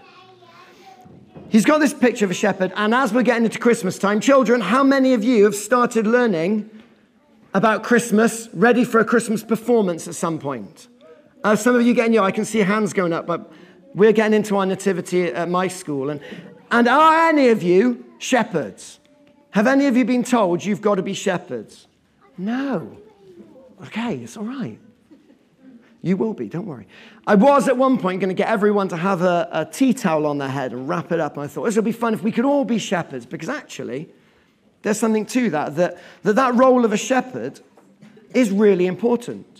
He's 1.49 1.65
got 1.65 1.79
this 1.79 1.93
picture 1.93 2.25
of 2.25 2.31
a 2.31 2.35
shepherd, 2.35 2.73
and 2.75 2.93
as 2.93 3.13
we're 3.13 3.23
getting 3.23 3.45
into 3.45 3.59
Christmas 3.59 3.97
time, 3.97 4.19
children, 4.19 4.59
how 4.59 4.83
many 4.83 5.13
of 5.13 5.23
you 5.23 5.45
have 5.45 5.55
started 5.55 6.07
learning 6.07 6.69
about 7.53 7.83
Christmas, 7.83 8.49
ready 8.51 8.83
for 8.83 8.99
a 8.99 9.05
Christmas 9.05 9.43
performance 9.43 10.07
at 10.07 10.15
some 10.15 10.39
point? 10.39 10.87
Uh, 11.45 11.55
some 11.55 11.75
of 11.75 11.83
you 11.83 11.93
getting 11.93 12.11
your, 12.11 12.23
I 12.23 12.31
can 12.31 12.43
see 12.43 12.57
hands 12.57 12.91
going 12.91 13.13
up, 13.13 13.27
but 13.27 13.51
we're 13.93 14.13
getting 14.13 14.33
into 14.33 14.57
our 14.57 14.65
nativity 14.65 15.25
at 15.25 15.47
my 15.47 15.67
school. 15.67 16.09
And, 16.09 16.19
and 16.71 16.87
are 16.87 17.29
any 17.29 17.49
of 17.49 17.61
you 17.61 18.03
shepherds? 18.17 18.99
Have 19.51 19.67
any 19.67 19.85
of 19.85 19.95
you 19.95 20.05
been 20.05 20.23
told 20.23 20.65
you've 20.65 20.81
got 20.81 20.95
to 20.95 21.03
be 21.03 21.13
shepherds? 21.13 21.85
No. 22.35 22.97
Okay, 23.83 24.15
it's 24.15 24.35
all 24.37 24.45
right. 24.45 24.79
You 26.01 26.17
will 26.17 26.33
be, 26.33 26.47
don't 26.47 26.65
worry. 26.65 26.87
I 27.27 27.35
was 27.35 27.67
at 27.67 27.77
one 27.77 27.99
point 27.99 28.21
going 28.21 28.29
to 28.29 28.33
get 28.35 28.47
everyone 28.47 28.87
to 28.87 28.97
have 28.97 29.21
a, 29.21 29.47
a 29.51 29.65
tea 29.65 29.93
towel 29.93 30.25
on 30.25 30.39
their 30.39 30.49
head 30.49 30.71
and 30.71 30.89
wrap 30.89 31.11
it 31.11 31.19
up. 31.19 31.35
And 31.35 31.43
I 31.43 31.47
thought 31.47 31.65
this 31.65 31.75
would 31.75 31.85
be 31.85 31.91
fun 31.91 32.15
if 32.15 32.23
we 32.23 32.31
could 32.31 32.45
all 32.45 32.65
be 32.65 32.79
shepherds, 32.79 33.27
because 33.27 33.49
actually, 33.49 34.09
there's 34.81 34.97
something 34.97 35.27
to 35.27 35.51
that, 35.51 35.75
that 35.75 35.99
that, 36.23 36.37
that 36.37 36.55
role 36.55 36.85
of 36.85 36.91
a 36.91 36.97
shepherd 36.97 37.59
is 38.33 38.49
really 38.49 38.87
important. 38.87 39.54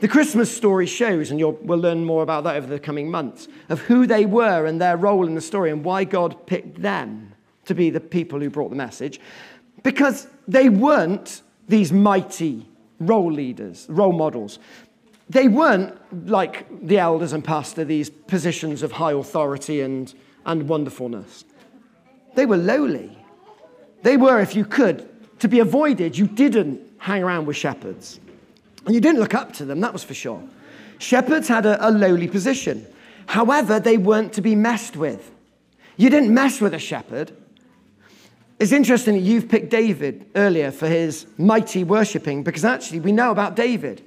The 0.00 0.08
Christmas 0.08 0.54
story 0.54 0.86
shows, 0.86 1.30
and 1.30 1.40
we'll 1.40 1.78
learn 1.78 2.04
more 2.04 2.22
about 2.22 2.44
that 2.44 2.56
over 2.56 2.66
the 2.66 2.78
coming 2.78 3.10
months, 3.10 3.48
of 3.68 3.80
who 3.80 4.06
they 4.06 4.26
were 4.26 4.66
and 4.66 4.80
their 4.80 4.96
role 4.96 5.26
in 5.26 5.34
the 5.34 5.40
story 5.40 5.70
and 5.70 5.84
why 5.84 6.04
God 6.04 6.46
picked 6.46 6.82
them 6.82 7.32
to 7.66 7.74
be 7.74 7.90
the 7.90 8.00
people 8.00 8.40
who 8.40 8.50
brought 8.50 8.70
the 8.70 8.76
message. 8.76 9.20
Because 9.82 10.26
they 10.46 10.68
weren't 10.68 11.42
these 11.68 11.92
mighty 11.92 12.68
role 13.00 13.32
leaders, 13.32 13.86
role 13.88 14.12
models. 14.12 14.58
They 15.30 15.48
weren't 15.48 15.96
like 16.28 16.66
the 16.86 16.98
elders 16.98 17.32
and 17.32 17.42
pastor, 17.42 17.84
these 17.84 18.10
positions 18.10 18.82
of 18.82 18.92
high 18.92 19.12
authority 19.12 19.80
and, 19.80 20.12
and 20.44 20.68
wonderfulness. 20.68 21.44
They 22.34 22.46
were 22.46 22.56
lowly. 22.56 23.16
They 24.02 24.16
were, 24.16 24.40
if 24.40 24.54
you 24.54 24.64
could, 24.64 25.08
to 25.40 25.48
be 25.48 25.60
avoided, 25.60 26.18
you 26.18 26.26
didn't 26.26 26.80
hang 26.98 27.22
around 27.22 27.46
with 27.46 27.56
shepherds. 27.56 28.20
And 28.86 28.94
you 28.94 29.00
didn't 29.00 29.20
look 29.20 29.34
up 29.34 29.52
to 29.54 29.64
them, 29.64 29.80
that 29.80 29.92
was 29.92 30.04
for 30.04 30.14
sure. 30.14 30.42
Shepherds 30.98 31.48
had 31.48 31.66
a, 31.66 31.88
a 31.88 31.90
lowly 31.90 32.28
position. 32.28 32.86
However, 33.26 33.80
they 33.80 33.96
weren't 33.96 34.32
to 34.34 34.42
be 34.42 34.54
messed 34.54 34.96
with. 34.96 35.30
You 35.96 36.10
didn't 36.10 36.32
mess 36.32 36.60
with 36.60 36.74
a 36.74 36.78
shepherd. 36.78 37.32
It's 38.58 38.72
interesting 38.72 39.14
that 39.14 39.20
you've 39.20 39.48
picked 39.48 39.70
David 39.70 40.26
earlier 40.34 40.70
for 40.70 40.86
his 40.86 41.26
mighty 41.38 41.84
worshipping 41.84 42.42
because 42.42 42.64
actually 42.64 43.00
we 43.00 43.12
know 43.12 43.30
about 43.30 43.56
David. 43.56 44.02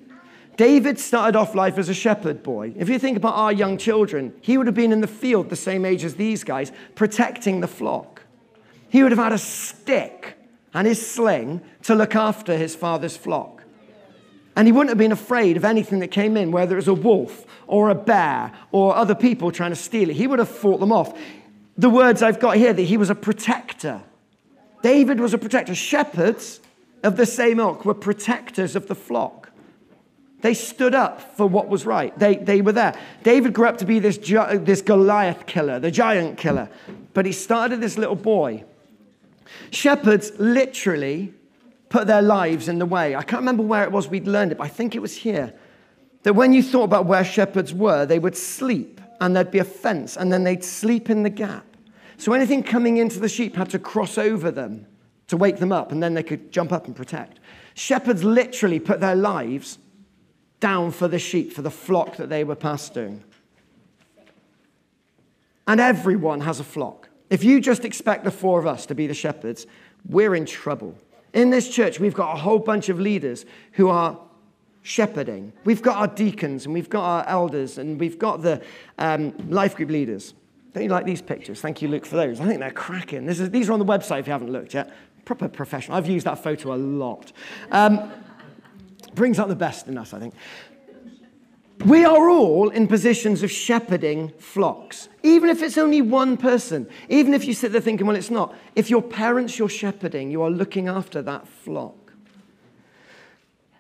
David 0.56 0.98
started 1.00 1.38
off 1.38 1.54
life 1.54 1.78
as 1.78 1.90
a 1.90 1.94
shepherd 1.94 2.42
boy. 2.42 2.74
If 2.76 2.90
you 2.90 2.98
think 2.98 3.18
about 3.18 3.36
our 3.36 3.54
young 3.54 3.78
children, 3.78 4.34
he 4.42 4.58
would 4.58 4.66
have 4.66 4.76
been 4.76 4.92
in 4.92 5.02
the 5.02 5.08
field 5.08 5.50
the 5.50 5.56
same 5.56 5.86
age 5.86 6.04
as 6.04 6.16
these 6.16 6.44
guys, 6.44 6.72
protecting 6.96 7.62
the 7.62 7.68
flock. 7.68 8.24
He 8.90 9.04
would 9.04 9.12
have 9.12 9.20
had 9.20 9.34
a 9.34 9.38
stick 9.38 10.36
and 10.74 10.88
his 10.88 11.06
sling 11.06 11.62
to 11.84 11.94
look 11.94 12.16
after 12.16 12.58
his 12.58 12.76
father's 12.76 13.16
flock. 13.16 13.57
And 14.58 14.68
he 14.68 14.72
wouldn't 14.72 14.90
have 14.90 14.98
been 14.98 15.12
afraid 15.12 15.56
of 15.56 15.64
anything 15.64 16.00
that 16.00 16.08
came 16.08 16.36
in, 16.36 16.52
whether 16.52 16.74
it 16.74 16.78
was 16.78 16.88
a 16.88 16.94
wolf 16.96 17.46
or 17.68 17.90
a 17.90 17.96
bear 17.96 18.52
or 18.72 18.96
other 18.96 19.14
people 19.14 19.52
trying 19.52 19.70
to 19.70 19.76
steal 19.76 20.10
it. 20.10 20.16
He 20.16 20.26
would 20.26 20.40
have 20.40 20.50
fought 20.50 20.80
them 20.80 20.92
off. 20.92 21.16
The 21.78 21.92
words 21.92 22.24
I've 22.24 22.40
got 22.40 22.58
here 22.58 22.74
that 22.74 22.82
he 22.82 22.98
was 22.98 23.12
a 23.12 23.16
protector. 23.16 24.02
David 24.82 25.20
was 25.20 25.36
a 25.36 25.38
protector. 25.38 25.76
Shepherds 25.76 26.60
of 27.04 27.18
the 27.18 27.26
same 27.28 27.60
ilk 27.60 27.86
were 27.86 27.94
protectors 27.94 28.76
of 28.76 28.88
the 28.88 28.96
flock. 28.96 29.52
They 30.42 30.56
stood 30.56 30.96
up 30.96 31.38
for 31.38 31.46
what 31.46 31.68
was 31.68 31.86
right. 31.86 32.18
They, 32.18 32.38
they 32.38 32.62
were 32.62 32.72
there. 32.72 33.00
David 33.22 33.54
grew 33.54 33.68
up 33.68 33.78
to 33.78 33.86
be 33.86 34.00
this, 34.00 34.18
this 34.18 34.82
Goliath 34.82 35.46
killer, 35.46 35.78
the 35.78 35.92
giant 35.92 36.40
killer, 36.40 36.68
but 37.14 37.28
he 37.28 37.32
started 37.32 37.80
this 37.80 37.96
little 37.96 38.16
boy. 38.16 38.64
Shepherds 39.70 40.32
literally 40.40 41.36
put 41.90 42.08
their 42.08 42.22
lives 42.22 42.68
in 42.68 42.80
the 42.80 42.86
way. 42.86 43.16
I 43.16 43.24
can't 43.24 43.42
remember 43.42 43.64
where 43.64 43.84
it 43.84 43.92
was 43.92 44.08
we'd 44.08 44.28
learned 44.28 44.52
it, 44.52 44.58
but 44.58 44.66
I 44.66 44.70
think 44.70 44.96
it 44.96 45.02
was 45.02 45.16
here. 45.16 45.54
That 46.24 46.34
when 46.34 46.54
you 46.54 46.62
thought 46.62 46.84
about 46.84 47.06
where 47.06 47.24
shepherds 47.24 47.74
were, 47.74 48.06
they 48.06 48.20
would 48.20 48.36
sleep 48.36 49.00
and 49.22 49.36
there'd 49.36 49.52
be 49.52 49.60
a 49.60 49.64
fence 49.64 50.18
and 50.18 50.32
then 50.32 50.44
they'd 50.44 50.64
sleep 50.64 51.10
in 51.10 51.24
the 51.24 51.30
gap. 51.30 51.66
So 52.18 52.34
anything 52.34 52.64
coming 52.64 52.98
into 52.98 53.20
the 53.20 53.30
sheep 53.30 53.56
had 53.56 53.70
to 53.70 53.80
cross 53.80 54.18
over 54.18 54.52
them 54.52 54.88
to 55.28 55.38
wake 55.38 55.58
them 55.58 55.72
up 55.72 55.92
and 55.92 56.02
then 56.02 56.14
they 56.14 56.24
could 56.24 56.52
jump 56.52 56.72
up 56.72 56.88
and 56.88 56.96
protect. 56.96 57.40
Shepherds 57.76 58.24
literally 58.24 58.80
put 58.80 59.00
their 59.00 59.16
lives 59.16 59.78
down 60.60 60.92
for 60.92 61.08
the 61.08 61.20
sheep, 61.20 61.54
for 61.54 61.62
the 61.62 61.72
flock 61.72 62.18
that 62.18 62.30
they 62.30 62.44
were 62.44 62.56
pasturing. 62.56 63.24
And 65.68 65.80
everyone 65.80 66.42
has 66.42 66.60
a 66.60 66.64
flock. 66.64 67.10
If 67.30 67.44
you 67.44 67.60
just 67.60 67.86
expect 67.86 68.24
the 68.24 68.32
four 68.32 68.60
of 68.60 68.66
us 68.66 68.86
to 68.88 68.96
be 68.96 69.06
the 69.06 69.14
shepherds, 69.14 69.68
we're 70.08 70.34
in 70.34 70.46
trouble. 70.46 70.98
In 71.38 71.52
this 71.52 71.70
church, 71.70 72.00
we've 72.00 72.16
got 72.16 72.36
a 72.36 72.40
whole 72.40 72.58
bunch 72.58 72.90
of 72.90 73.00
leaders 73.00 73.46
who 73.74 73.90
are 73.90 74.20
shepherding. 74.82 75.54
We've 75.66 75.84
got 75.84 75.98
our 75.98 76.08
deacons 76.08 76.66
and 76.66 76.74
we've 76.74 76.90
got 76.90 77.04
our 77.04 77.28
elders 77.28 77.78
and 77.78 78.00
we've 78.00 78.18
got 78.18 78.42
the 78.42 78.64
um, 78.98 79.36
life 79.48 79.76
group 79.76 79.92
leaders. 79.92 80.34
Don't 80.74 80.82
you 80.82 80.90
like 80.90 81.06
these 81.06 81.22
pictures? 81.22 81.62
Thank 81.62 81.84
you, 81.84 81.90
Luke, 81.90 82.08
for 82.08 82.16
those. 82.16 82.42
I 82.42 82.48
think 82.48 82.60
they're 82.60 82.72
cracking. 82.72 83.30
Is, 83.30 83.52
these 83.52 83.70
are 83.70 83.74
on 83.74 83.78
the 83.78 83.86
website 83.86 84.22
if 84.22 84.26
you 84.26 84.32
haven't 84.32 84.52
looked 84.52 84.74
yet. 84.74 84.92
Proper 85.26 85.48
professional. 85.48 85.96
I've 85.96 86.08
used 86.08 86.26
that 86.26 86.42
photo 86.42 86.74
a 86.74 86.76
lot. 86.76 87.32
Um, 87.72 88.12
brings 89.14 89.38
out 89.38 89.48
the 89.48 89.56
best 89.56 89.88
in 89.88 89.96
us, 89.96 90.16
I 90.16 90.20
think. 90.20 90.34
We 91.86 92.04
are 92.06 92.30
all 92.30 92.70
in 92.70 92.88
positions 92.88 93.44
of 93.44 93.52
shepherding 93.52 94.34
flocks, 94.40 95.10
even 95.24 95.50
if 95.50 95.62
it's 95.62 95.78
only 95.78 96.02
one 96.02 96.36
person. 96.36 96.88
Even 97.08 97.34
if 97.34 97.46
you 97.46 97.54
sit 97.54 97.72
there 97.72 97.82
thinking, 97.82 98.08
well, 98.08 98.16
it's 98.16 98.32
not. 98.32 98.56
If 98.76 98.90
your 98.90 99.02
parents 99.02 99.60
you're 99.60 99.70
shepherding, 99.70 100.32
you 100.32 100.42
are 100.42 100.50
looking 100.50 100.88
after 100.88 101.22
that 101.22 101.48
flock. 101.48 102.14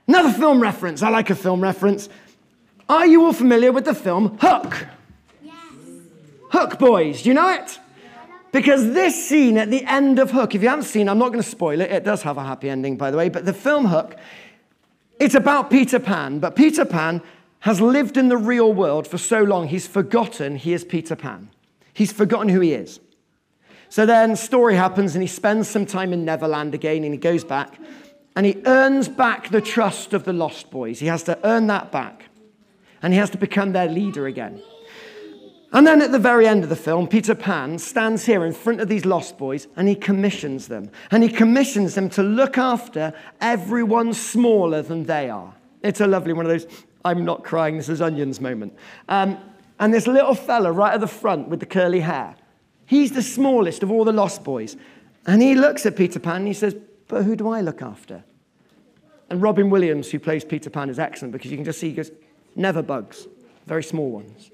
Another 0.07 0.31
film 0.31 0.61
reference. 0.61 1.01
I 1.01 1.09
like 1.09 1.29
a 1.29 1.35
film 1.35 1.59
reference. 1.59 2.07
Are 2.87 3.05
you 3.05 3.25
all 3.25 3.33
familiar 3.33 3.71
with 3.71 3.85
the 3.85 3.95
film 3.95 4.37
Hook? 4.39 4.85
Yes. 5.43 5.55
Hook, 6.51 6.79
boys. 6.79 7.23
Do 7.23 7.29
you 7.29 7.35
know 7.35 7.49
it? 7.49 7.79
Because 8.51 8.93
this 8.93 9.27
scene 9.27 9.57
at 9.57 9.69
the 9.69 9.83
end 9.83 10.19
of 10.19 10.31
Hook, 10.31 10.55
if 10.55 10.63
you 10.63 10.69
haven't 10.69 10.85
seen, 10.85 11.09
I'm 11.09 11.17
not 11.17 11.29
going 11.29 11.43
to 11.43 11.49
spoil 11.49 11.81
it. 11.81 11.91
It 11.91 12.05
does 12.05 12.21
have 12.21 12.37
a 12.37 12.43
happy 12.43 12.69
ending, 12.69 12.95
by 12.95 13.11
the 13.11 13.17
way. 13.17 13.27
But 13.27 13.45
the 13.45 13.53
film 13.53 13.85
Hook, 13.85 14.15
it's 15.19 15.35
about 15.35 15.69
Peter 15.69 15.99
Pan. 15.99 16.39
But 16.39 16.55
Peter 16.55 16.85
Pan 16.85 17.21
has 17.61 17.81
lived 17.81 18.17
in 18.17 18.29
the 18.29 18.37
real 18.37 18.71
world 18.73 19.07
for 19.07 19.17
so 19.17 19.41
long, 19.41 19.67
he's 19.67 19.87
forgotten 19.87 20.55
he 20.55 20.73
is 20.73 20.83
Peter 20.83 21.15
Pan. 21.15 21.49
He's 21.93 22.11
forgotten 22.11 22.49
who 22.49 22.59
he 22.59 22.73
is. 22.73 22.99
So 23.89 24.05
then, 24.05 24.35
story 24.35 24.75
happens, 24.75 25.15
and 25.15 25.21
he 25.21 25.27
spends 25.27 25.67
some 25.67 25.85
time 25.85 26.13
in 26.13 26.25
Neverland 26.25 26.73
again, 26.75 27.03
and 27.03 27.13
he 27.13 27.17
goes 27.17 27.43
back, 27.43 27.79
and 28.35 28.45
he 28.45 28.61
earns 28.65 29.07
back 29.07 29.49
the 29.49 29.61
trust 29.61 30.13
of 30.13 30.25
the 30.25 30.33
Lost 30.33 30.69
Boys. 30.69 30.99
He 30.99 31.07
has 31.07 31.23
to 31.23 31.39
earn 31.43 31.67
that 31.67 31.91
back, 31.91 32.25
and 33.01 33.13
he 33.13 33.19
has 33.19 33.29
to 33.31 33.37
become 33.37 33.71
their 33.71 33.87
leader 33.87 34.27
again. 34.27 34.61
And 35.73 35.85
then 35.85 36.01
at 36.01 36.11
the 36.11 36.19
very 36.19 36.47
end 36.47 36.63
of 36.63 36.69
the 36.69 36.75
film, 36.75 37.07
Peter 37.07 37.35
Pan 37.35 37.77
stands 37.77 38.25
here 38.25 38.45
in 38.45 38.53
front 38.53 38.79
of 38.79 38.87
these 38.87 39.05
lost 39.05 39.37
boys 39.37 39.67
and 39.75 39.87
he 39.87 39.95
commissions 39.95 40.69
them. 40.69 40.89
And 41.11 41.23
he 41.23 41.29
commissions 41.29 41.93
them 41.93 42.09
to 42.11 42.23
look 42.23 42.57
after 42.57 43.13
everyone 43.41 44.13
smaller 44.13 44.81
than 44.81 45.03
they 45.03 45.29
are. 45.29 45.53
It's 45.83 45.99
a 45.99 46.07
lovely 46.07 46.31
one 46.31 46.45
of 46.45 46.49
those 46.49 46.67
I'm 47.07 47.25
not 47.25 47.43
crying, 47.43 47.77
this 47.77 47.89
is 47.89 48.01
onions 48.01 48.41
moment. 48.41 48.75
Um, 49.07 49.37
and 49.79 49.93
this 49.93 50.07
little 50.07 50.35
fella 50.35 50.71
right 50.71 50.93
at 50.93 50.99
the 50.99 51.07
front 51.07 51.49
with 51.49 51.59
the 51.59 51.65
curly 51.65 52.01
hair, 52.01 52.35
he's 52.85 53.11
the 53.11 53.21
smallest 53.21 53.83
of 53.83 53.91
all 53.91 54.03
the 54.03 54.11
lost 54.11 54.43
boys. 54.43 54.75
And 55.25 55.41
he 55.41 55.55
looks 55.55 55.85
at 55.85 55.95
Peter 55.95 56.19
Pan 56.19 56.37
and 56.37 56.47
he 56.47 56.53
says, 56.53 56.75
But 57.07 57.23
who 57.23 57.35
do 57.35 57.49
I 57.49 57.61
look 57.61 57.81
after? 57.81 58.23
And 59.29 59.41
Robin 59.41 59.69
Williams, 59.69 60.09
who 60.09 60.19
plays 60.19 60.43
Peter 60.43 60.69
Pan, 60.69 60.89
is 60.89 60.99
excellent 60.99 61.33
because 61.33 61.51
you 61.51 61.57
can 61.57 61.65
just 61.65 61.79
see 61.79 61.89
he 61.89 61.95
goes, 61.95 62.11
Never 62.55 62.81
bugs, 62.81 63.27
very 63.65 63.83
small 63.83 64.09
ones. 64.09 64.51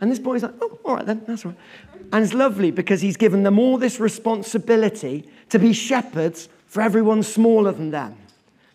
And 0.00 0.10
this 0.10 0.18
boy's 0.18 0.42
like, 0.42 0.54
Oh, 0.60 0.78
all 0.84 0.96
right 0.96 1.06
then, 1.06 1.22
that's 1.26 1.44
all 1.44 1.52
right. 1.52 1.60
And 2.12 2.24
it's 2.24 2.34
lovely 2.34 2.70
because 2.70 3.00
he's 3.00 3.16
given 3.16 3.42
them 3.42 3.58
all 3.58 3.78
this 3.78 4.00
responsibility 4.00 5.28
to 5.50 5.58
be 5.58 5.72
shepherds 5.72 6.48
for 6.66 6.82
everyone 6.82 7.22
smaller 7.22 7.72
than 7.72 7.90
them. 7.90 8.16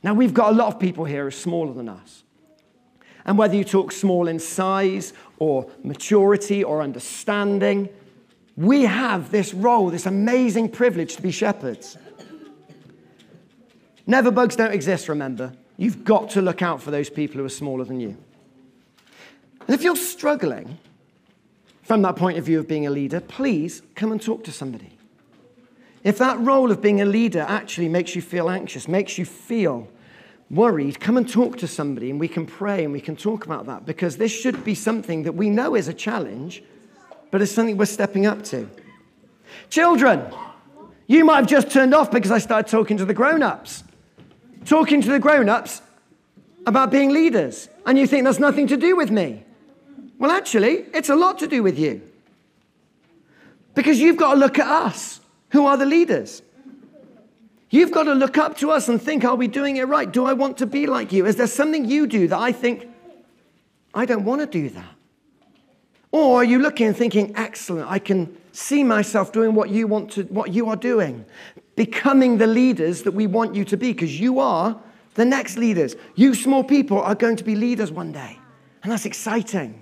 Now, 0.04 0.14
we've 0.14 0.34
got 0.34 0.52
a 0.52 0.56
lot 0.56 0.74
of 0.74 0.80
people 0.80 1.06
here 1.06 1.22
who 1.22 1.28
are 1.28 1.32
smaller 1.32 1.74
than 1.74 1.90
us. 1.90 2.24
And 3.26 3.38
whether 3.38 3.56
you 3.56 3.64
talk 3.64 3.92
small 3.92 4.28
in 4.28 4.40
size 4.40 5.14
or 5.38 5.70
maturity 5.84 6.64
or 6.64 6.82
understanding, 6.82 7.90
we 8.58 8.84
have 8.84 9.32
this 9.32 9.54
role, 9.54 9.90
this 9.90 10.06
amazing 10.06 10.70
privilege 10.70 11.16
to 11.16 11.22
be 11.22 11.32
shepherds. 11.32 11.98
Never 14.08 14.32
bugs 14.32 14.56
don't 14.56 14.74
exist, 14.74 15.08
remember. 15.08 15.54
You've 15.78 16.04
got 16.04 16.32
to 16.32 16.42
look 16.42 16.62
out 16.62 16.82
for 16.82 16.92
those 16.92 17.10
people 17.10 17.38
who 17.38 17.46
are 17.46 17.50
smaller 17.50 17.86
than 17.86 18.00
you. 18.00 18.18
And 19.68 19.76
if 19.76 19.84
you're 19.84 19.96
struggling 19.96 20.78
from 21.84 22.02
that 22.02 22.16
point 22.16 22.38
of 22.38 22.46
view 22.46 22.60
of 22.60 22.68
being 22.68 22.88
a 22.88 22.90
leader, 22.90 23.20
please 23.20 23.82
come 23.96 24.12
and 24.12 24.22
talk 24.22 24.44
to 24.46 24.52
somebody. 24.52 24.98
If 26.04 26.18
that 26.18 26.40
role 26.40 26.72
of 26.72 26.82
being 26.82 27.02
a 27.02 27.06
leader 27.06 27.46
actually 27.48 27.90
makes 27.90 28.16
you 28.16 28.22
feel 28.22 28.50
anxious, 28.50 28.88
makes 28.88 29.18
you 29.18 29.26
feel 29.26 29.88
worried, 30.52 31.00
come 31.00 31.18
and 31.18 31.28
talk 31.28 31.58
to 31.58 31.68
somebody 31.68 32.10
and 32.10 32.20
we 32.20 32.28
can 32.28 32.46
pray 32.46 32.84
and 32.84 32.92
we 32.92 33.02
can 33.02 33.16
talk 33.16 33.46
about 33.46 33.66
that 33.68 33.86
because 33.86 34.18
this 34.18 34.32
should 34.32 34.64
be 34.64 34.76
something 34.76 35.24
that 35.24 35.32
we 35.32 35.50
know 35.50 35.76
is 35.76 35.88
a 35.88 35.94
challenge, 35.94 36.62
but 37.32 37.42
it's 37.42 37.52
something 37.52 37.78
we're 37.78 37.86
stepping 37.86 38.26
up 38.26 38.44
to. 38.44 38.70
Children, 39.70 40.32
you 41.08 41.24
might 41.26 41.38
have 41.38 41.48
just 41.48 41.72
turned 41.72 41.94
off 41.94 42.12
because 42.12 42.32
I 42.32 42.38
started 42.38 42.70
talking 42.70 42.98
to 42.98 43.06
the 43.06 43.14
grown 43.14 43.42
ups. 43.42 43.84
Talking 44.66 45.02
to 45.02 45.10
the 45.10 45.20
grown 45.20 45.50
ups 45.50 45.82
about 46.68 46.92
being 46.92 47.10
leaders, 47.12 47.68
and 47.86 47.98
you 47.98 48.06
think 48.06 48.26
that's 48.26 48.38
nothing 48.38 48.68
to 48.68 48.78
do 48.78 48.96
with 48.96 49.10
me. 49.10 49.44
Well, 50.20 50.30
actually, 50.30 50.86
it's 50.94 51.10
a 51.10 51.16
lot 51.16 51.40
to 51.40 51.48
do 51.48 51.64
with 51.64 51.80
you. 51.80 52.02
Because 53.74 54.00
you've 54.00 54.18
got 54.18 54.34
to 54.34 54.40
look 54.40 54.60
at 54.60 54.68
us, 54.68 55.20
who 55.50 55.66
are 55.66 55.78
the 55.78 55.86
leaders. 55.86 56.44
You've 57.72 57.92
got 57.92 58.04
to 58.04 58.14
look 58.14 58.38
up 58.38 58.58
to 58.58 58.70
us 58.70 58.90
and 58.90 59.02
think, 59.02 59.24
are 59.24 59.36
we 59.36 59.48
doing 59.48 59.78
it 59.78 59.88
right? 59.88 60.12
Do 60.12 60.26
I 60.26 60.34
want 60.34 60.58
to 60.58 60.66
be 60.66 60.88
like 60.88 61.12
you? 61.12 61.26
Is 61.26 61.38
there 61.38 61.48
something 61.48 61.86
you 61.86 62.06
do 62.06 62.28
that 62.28 62.38
I 62.38 62.52
think 62.52 62.88
I 63.94 64.06
don't 64.06 64.26
want 64.26 64.42
to 64.42 64.46
do 64.48 64.70
that? 64.70 64.96
Or 66.12 66.42
are 66.42 66.44
you 66.44 66.60
looking 66.60 66.88
and 66.88 66.96
thinking, 66.96 67.34
excellent, 67.38 67.90
I 67.90 67.98
can 67.98 68.38
see 68.52 68.84
myself 68.84 69.32
doing 69.32 69.56
what 69.56 69.70
you 69.70 69.88
want 69.88 70.12
to, 70.12 70.24
what 70.24 70.54
you 70.54 70.68
are 70.68 70.76
doing, 70.76 71.26
becoming 71.78 72.38
the 72.38 72.48
leaders 72.48 73.04
that 73.04 73.14
we 73.14 73.26
want 73.26 73.56
you 73.56 73.64
to 73.64 73.78
be, 73.78 73.94
because 73.94 74.20
you 74.20 74.40
are 74.40 74.78
the 75.16 75.24
next 75.24 75.58
leaders. 75.58 75.96
You 76.16 76.36
small 76.36 76.66
people 76.66 77.00
are 77.00 77.16
going 77.16 77.38
to 77.38 77.44
be 77.46 77.56
leaders 77.56 77.90
one 77.90 78.12
day. 78.12 78.38
And 78.84 78.92
that's 78.92 79.06
exciting. 79.06 79.80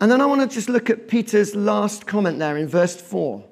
And 0.00 0.10
then 0.10 0.20
I 0.20 0.26
want 0.26 0.40
to 0.40 0.52
just 0.52 0.68
look 0.68 0.90
at 0.90 1.06
Peter's 1.06 1.54
last 1.54 2.06
comment 2.06 2.40
there 2.40 2.56
in 2.56 2.66
verse 2.66 3.00
4, 3.00 3.44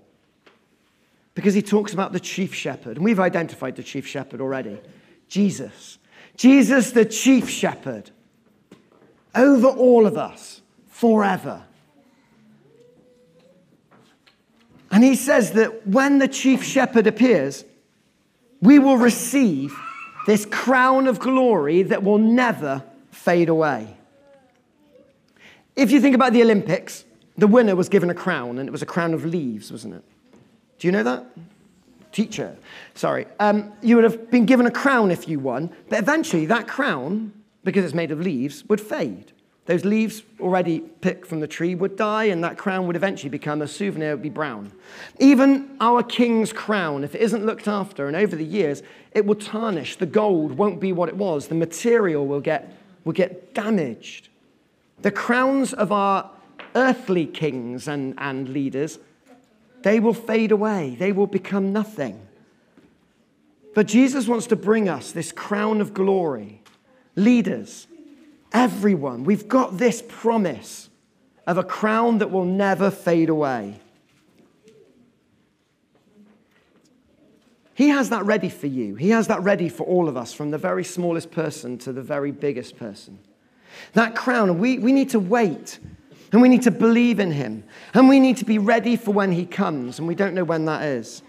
because 1.35 1.55
he 1.55 1.63
talks 1.63 1.93
about 1.93 2.13
the 2.13 2.21
chief 2.21 2.55
shepherd. 2.55 2.97
And 2.97 3.05
we've 3.05 3.21
identified 3.21 3.77
the 3.77 3.83
chief 3.83 4.07
shepherd 4.07 4.41
already 4.41 4.81
Jesus. 5.29 5.99
Jesus, 6.37 6.91
the 6.91 7.05
chief 7.05 7.49
shepherd, 7.49 8.11
over 9.35 9.69
all 9.69 10.07
of 10.07 10.17
us 10.17 10.61
forever. 10.89 11.63
And 14.91 15.03
he 15.03 15.17
says 15.17 15.53
that 15.53 15.87
when 15.87 16.19
the 16.19 16.29
chief 16.29 16.63
shepherd 16.63 17.07
appears, 17.07 17.65
we 18.61 18.79
will 18.79 18.97
receive 18.97 19.75
this 20.27 20.47
crown 20.47 21.07
of 21.09 21.19
glory 21.19 21.83
that 21.83 22.03
will 22.03 22.19
never 22.19 22.85
fade 23.11 23.49
away. 23.49 23.97
If 25.75 25.91
you 25.91 26.01
think 26.01 26.15
about 26.15 26.33
the 26.33 26.43
Olympics, 26.43 27.05
the 27.37 27.49
winner 27.49 27.75
was 27.75 27.89
given 27.89 28.09
a 28.09 28.15
crown, 28.15 28.59
and 28.59 28.69
it 28.69 28.73
was 28.73 28.83
a 28.83 28.87
crown 28.87 29.15
of 29.15 29.25
leaves, 29.25 29.73
wasn't 29.73 29.95
it? 29.95 30.05
Do 30.85 30.89
you 30.89 30.93
know 30.93 31.03
that? 31.05 31.25
Teacher, 32.13 32.55
sorry. 32.93 33.27
Um, 33.41 33.73
you 33.81 33.95
would 33.97 34.05
have 34.05 34.31
been 34.31 34.45
given 34.45 34.67
a 34.67 34.71
crown 34.71 35.11
if 35.11 35.27
you 35.27 35.39
won, 35.39 35.75
but 35.89 35.99
eventually 35.99 36.45
that 36.45 36.69
crown, 36.69 37.33
because 37.65 37.87
it's 37.87 37.95
made 37.95 38.11
of 38.11 38.21
leaves, 38.21 38.67
would 38.69 38.83
fade. 38.83 39.33
Those 39.65 39.87
leaves 39.87 40.23
already 40.39 40.81
picked 40.81 41.27
from 41.27 41.41
the 41.41 41.47
tree 41.47 41.75
would 41.75 41.97
die, 41.97 42.25
and 42.25 42.45
that 42.45 42.59
crown 42.59 42.87
would 42.87 42.97
eventually 42.97 43.31
become 43.31 43.63
a 43.63 43.67
souvenir, 43.67 44.11
it 44.11 44.15
would 44.17 44.23
be 44.23 44.29
brown. 44.29 44.73
Even 45.19 45.75
our 45.81 46.03
king's 46.03 46.53
crown, 46.53 47.03
if 47.03 47.15
it 47.15 47.23
isn't 47.23 47.47
looked 47.47 47.67
after, 47.67 48.07
and 48.07 48.15
over 48.15 48.37
the 48.37 48.45
years, 48.45 48.83
it 49.13 49.25
will 49.25 49.37
tarnish. 49.37 49.97
The 49.97 50.05
gold 50.05 50.59
won't 50.59 50.81
be 50.81 50.93
what 50.93 51.09
it 51.09 51.17
was. 51.17 51.49
The 51.49 51.55
material 51.55 52.27
will 52.27 52.43
get, 52.43 52.77
will 53.07 53.15
get 53.15 53.55
damaged. 53.55 54.29
The 55.01 55.11
crowns 55.11 55.73
of 55.73 55.93
our 55.93 56.31
earthly 56.75 57.25
kings 57.25 57.89
and, 57.89 58.13
and 58.19 58.51
leaders, 58.51 58.99
they 59.85 60.01
will 60.01 60.15
fade 60.15 60.51
away, 60.51 60.97
they 60.99 61.13
will 61.13 61.29
become 61.29 61.73
nothing. 61.73 62.21
But 63.75 63.87
Jesus 63.87 64.27
wants 64.27 64.49
to 64.49 64.57
bring 64.57 64.89
us 64.89 65.13
this 65.13 65.31
crown 65.31 65.81
of 65.81 65.95
glory. 65.95 66.63
Leaders, 67.17 67.87
Everyone. 68.55 69.25
We've 69.25 69.49
got 69.49 69.79
this 69.79 70.01
promise 70.07 70.89
of 71.45 71.59
a 71.59 71.65
crown 71.65 72.19
that 72.19 72.31
will 72.31 72.45
never 72.45 72.89
fade 72.89 73.29
away. 73.29 73.81
He 77.75 77.89
has 77.89 78.11
that 78.11 78.25
ready 78.25 78.49
for 78.49 78.69
you. 78.69 78.95
He 78.95 79.11
has 79.11 79.27
that 79.27 79.43
ready 79.43 79.69
for 79.69 79.83
all 79.83 80.09
of 80.09 80.17
us, 80.17 80.33
from 80.33 80.53
the 80.53 80.59
very 80.59 80.85
smallest 80.85 81.33
person 81.33 81.77
to 81.79 81.93
the 81.93 82.01
very 82.01 82.31
biggest 82.31 82.77
person. 82.77 83.19
That 83.95 84.15
crown, 84.15 84.61
we, 84.61 84.79
we 84.79 84.93
need 84.93 85.11
to 85.11 85.19
wait 85.19 85.81
and 86.33 86.43
we 86.43 86.49
need 86.49 86.63
to 86.63 86.71
believe 86.71 87.21
in 87.21 87.31
him 87.31 87.65
and 87.93 88.09
we 88.09 88.21
need 88.21 88.37
to 88.39 88.45
be 88.45 88.59
ready 88.59 88.97
for 88.97 89.13
when 89.13 89.33
he 89.33 89.47
comes, 89.47 89.99
and 89.99 90.09
we 90.09 90.15
don't 90.15 90.35
know 90.35 90.45
when 90.45 90.65
that 90.65 90.83
is. 90.83 91.23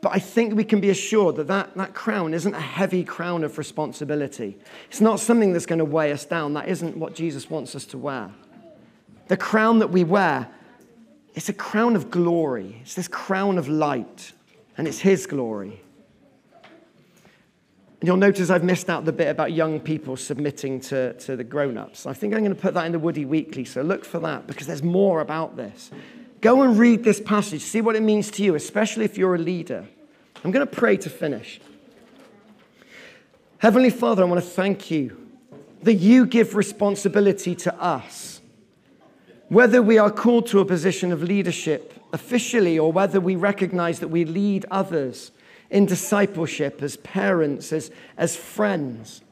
But 0.00 0.12
I 0.14 0.18
think 0.20 0.54
we 0.54 0.64
can 0.64 0.80
be 0.80 0.90
assured 0.90 1.36
that, 1.36 1.48
that 1.48 1.76
that 1.76 1.92
crown 1.92 2.32
isn't 2.32 2.54
a 2.54 2.60
heavy 2.60 3.02
crown 3.02 3.42
of 3.42 3.58
responsibility. 3.58 4.56
It's 4.88 5.00
not 5.00 5.18
something 5.18 5.52
that's 5.52 5.66
going 5.66 5.80
to 5.80 5.84
weigh 5.84 6.12
us 6.12 6.24
down. 6.24 6.54
That 6.54 6.68
isn't 6.68 6.96
what 6.96 7.14
Jesus 7.14 7.50
wants 7.50 7.74
us 7.74 7.84
to 7.86 7.98
wear. 7.98 8.30
The 9.26 9.36
crown 9.36 9.80
that 9.80 9.90
we 9.90 10.04
wear, 10.04 10.48
it's 11.34 11.48
a 11.48 11.52
crown 11.52 11.96
of 11.96 12.10
glory. 12.10 12.78
It's 12.82 12.94
this 12.94 13.08
crown 13.08 13.58
of 13.58 13.68
light, 13.68 14.32
and 14.76 14.86
it's 14.86 15.00
His 15.00 15.26
glory. 15.26 15.82
And 18.00 18.06
you'll 18.06 18.16
notice 18.16 18.48
I've 18.48 18.62
missed 18.62 18.88
out 18.88 19.04
the 19.04 19.12
bit 19.12 19.28
about 19.28 19.52
young 19.52 19.80
people 19.80 20.16
submitting 20.16 20.80
to, 20.82 21.14
to 21.14 21.34
the 21.34 21.42
grown 21.42 21.76
ups. 21.76 22.06
I 22.06 22.12
think 22.12 22.32
I'm 22.32 22.40
going 22.40 22.54
to 22.54 22.60
put 22.60 22.74
that 22.74 22.86
in 22.86 22.92
the 22.92 22.98
Woody 22.98 23.24
Weekly, 23.24 23.64
so 23.64 23.82
look 23.82 24.04
for 24.04 24.20
that 24.20 24.46
because 24.46 24.68
there's 24.68 24.84
more 24.84 25.20
about 25.20 25.56
this. 25.56 25.90
Go 26.40 26.62
and 26.62 26.78
read 26.78 27.02
this 27.02 27.20
passage, 27.20 27.62
see 27.62 27.80
what 27.80 27.96
it 27.96 28.02
means 28.02 28.30
to 28.32 28.44
you, 28.44 28.54
especially 28.54 29.04
if 29.04 29.18
you're 29.18 29.34
a 29.34 29.38
leader. 29.38 29.88
I'm 30.44 30.52
going 30.52 30.64
to 30.64 30.72
pray 30.72 30.96
to 30.98 31.10
finish. 31.10 31.60
Heavenly 33.58 33.90
Father, 33.90 34.22
I 34.22 34.26
want 34.26 34.42
to 34.42 34.48
thank 34.48 34.88
you 34.88 35.26
that 35.82 35.94
you 35.94 36.26
give 36.26 36.54
responsibility 36.54 37.56
to 37.56 37.74
us. 37.82 38.40
Whether 39.48 39.82
we 39.82 39.98
are 39.98 40.10
called 40.10 40.46
to 40.48 40.60
a 40.60 40.64
position 40.64 41.10
of 41.10 41.22
leadership 41.22 41.94
officially 42.12 42.78
or 42.78 42.92
whether 42.92 43.20
we 43.20 43.34
recognize 43.34 43.98
that 43.98 44.08
we 44.08 44.24
lead 44.24 44.64
others 44.70 45.32
in 45.70 45.86
discipleship 45.86 46.82
as 46.82 46.96
parents, 46.96 47.72
as, 47.72 47.90
as 48.16 48.36
friends, 48.36 49.22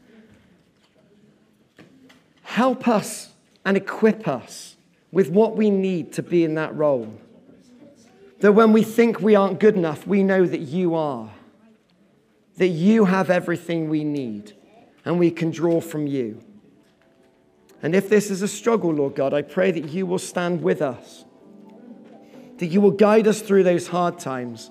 help 2.43 2.87
us 2.87 3.33
and 3.65 3.77
equip 3.77 4.29
us 4.29 4.77
with 5.11 5.31
what 5.31 5.57
we 5.57 5.71
need 5.71 6.13
to 6.13 6.23
be 6.23 6.45
in 6.45 6.55
that 6.55 6.75
role. 6.75 7.19
That 8.41 8.53
when 8.53 8.73
we 8.73 8.83
think 8.83 9.21
we 9.21 9.35
aren't 9.35 9.61
good 9.61 9.77
enough, 9.77 10.07
we 10.07 10.23
know 10.23 10.45
that 10.45 10.61
you 10.61 10.95
are. 10.95 11.31
That 12.57 12.69
you 12.69 13.07
have 13.07 13.31
everything 13.31 13.89
we 13.89 14.05
need 14.05 14.55
and 15.05 15.19
we 15.19 15.31
can 15.31 15.51
draw 15.51 15.81
from 15.81 16.07
you. 16.07 16.43
And 17.83 17.95
if 17.95 18.09
this 18.09 18.31
is 18.31 18.43
a 18.43 18.49
struggle, 18.49 18.93
Lord 18.93 19.15
God, 19.15 19.33
I 19.33 19.43
pray 19.43 19.71
that 19.71 19.89
you 19.89 20.07
will 20.07 20.19
stand 20.19 20.63
with 20.63 20.83
us, 20.83 21.25
that 22.59 22.67
you 22.67 22.81
will 22.81 22.91
guide 22.91 23.27
us 23.27 23.41
through 23.41 23.63
those 23.63 23.89
hard 23.89 24.19
times 24.19 24.71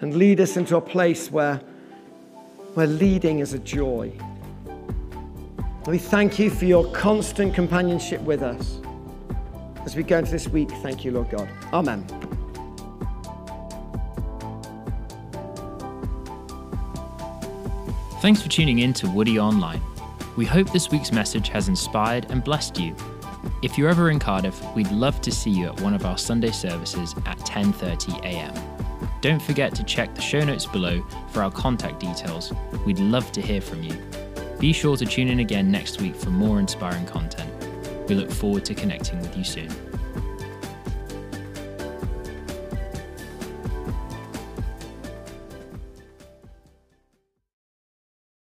and 0.00 0.16
lead 0.16 0.40
us 0.40 0.56
into 0.56 0.76
a 0.76 0.80
place 0.80 1.30
where, 1.30 1.60
where 2.74 2.86
leading 2.86 3.38
is 3.38 3.54
a 3.54 3.58
joy. 3.58 4.12
We 5.86 5.98
thank 5.98 6.38
you 6.38 6.50
for 6.50 6.64
your 6.64 6.90
constant 6.92 7.54
companionship 7.54 8.20
with 8.22 8.42
us. 8.42 8.80
As 9.84 9.94
we 9.94 10.02
go 10.02 10.18
into 10.18 10.32
this 10.32 10.48
week, 10.48 10.70
thank 10.82 11.04
you, 11.04 11.12
Lord 11.12 11.30
God. 11.30 11.48
Amen. 11.72 12.04
Thanks 18.20 18.42
for 18.42 18.48
tuning 18.48 18.80
in 18.80 18.92
to 18.94 19.08
Woody 19.08 19.38
Online. 19.38 19.80
We 20.36 20.44
hope 20.44 20.72
this 20.72 20.90
week's 20.90 21.12
message 21.12 21.48
has 21.50 21.68
inspired 21.68 22.26
and 22.30 22.42
blessed 22.42 22.80
you. 22.80 22.96
If 23.62 23.78
you're 23.78 23.88
ever 23.88 24.10
in 24.10 24.18
Cardiff, 24.18 24.60
we'd 24.74 24.90
love 24.90 25.20
to 25.20 25.30
see 25.30 25.50
you 25.50 25.66
at 25.68 25.80
one 25.80 25.94
of 25.94 26.04
our 26.04 26.18
Sunday 26.18 26.50
services 26.50 27.14
at 27.24 27.38
10:30 27.38 28.18
a.m. 28.24 28.75
Don't 29.20 29.40
forget 29.42 29.74
to 29.74 29.84
check 29.84 30.14
the 30.14 30.20
show 30.20 30.40
notes 30.40 30.66
below 30.66 31.02
for 31.30 31.42
our 31.42 31.50
contact 31.50 32.00
details. 32.00 32.52
We'd 32.84 32.98
love 32.98 33.32
to 33.32 33.40
hear 33.40 33.60
from 33.60 33.82
you. 33.82 33.94
Be 34.58 34.72
sure 34.72 34.96
to 34.96 35.06
tune 35.06 35.28
in 35.28 35.40
again 35.40 35.70
next 35.70 36.00
week 36.00 36.14
for 36.14 36.30
more 36.30 36.60
inspiring 36.60 37.06
content. 37.06 37.50
We 38.08 38.14
look 38.14 38.30
forward 38.30 38.64
to 38.66 38.74
connecting 38.74 39.18
with 39.20 39.36
you 39.36 39.44
soon. 39.44 39.85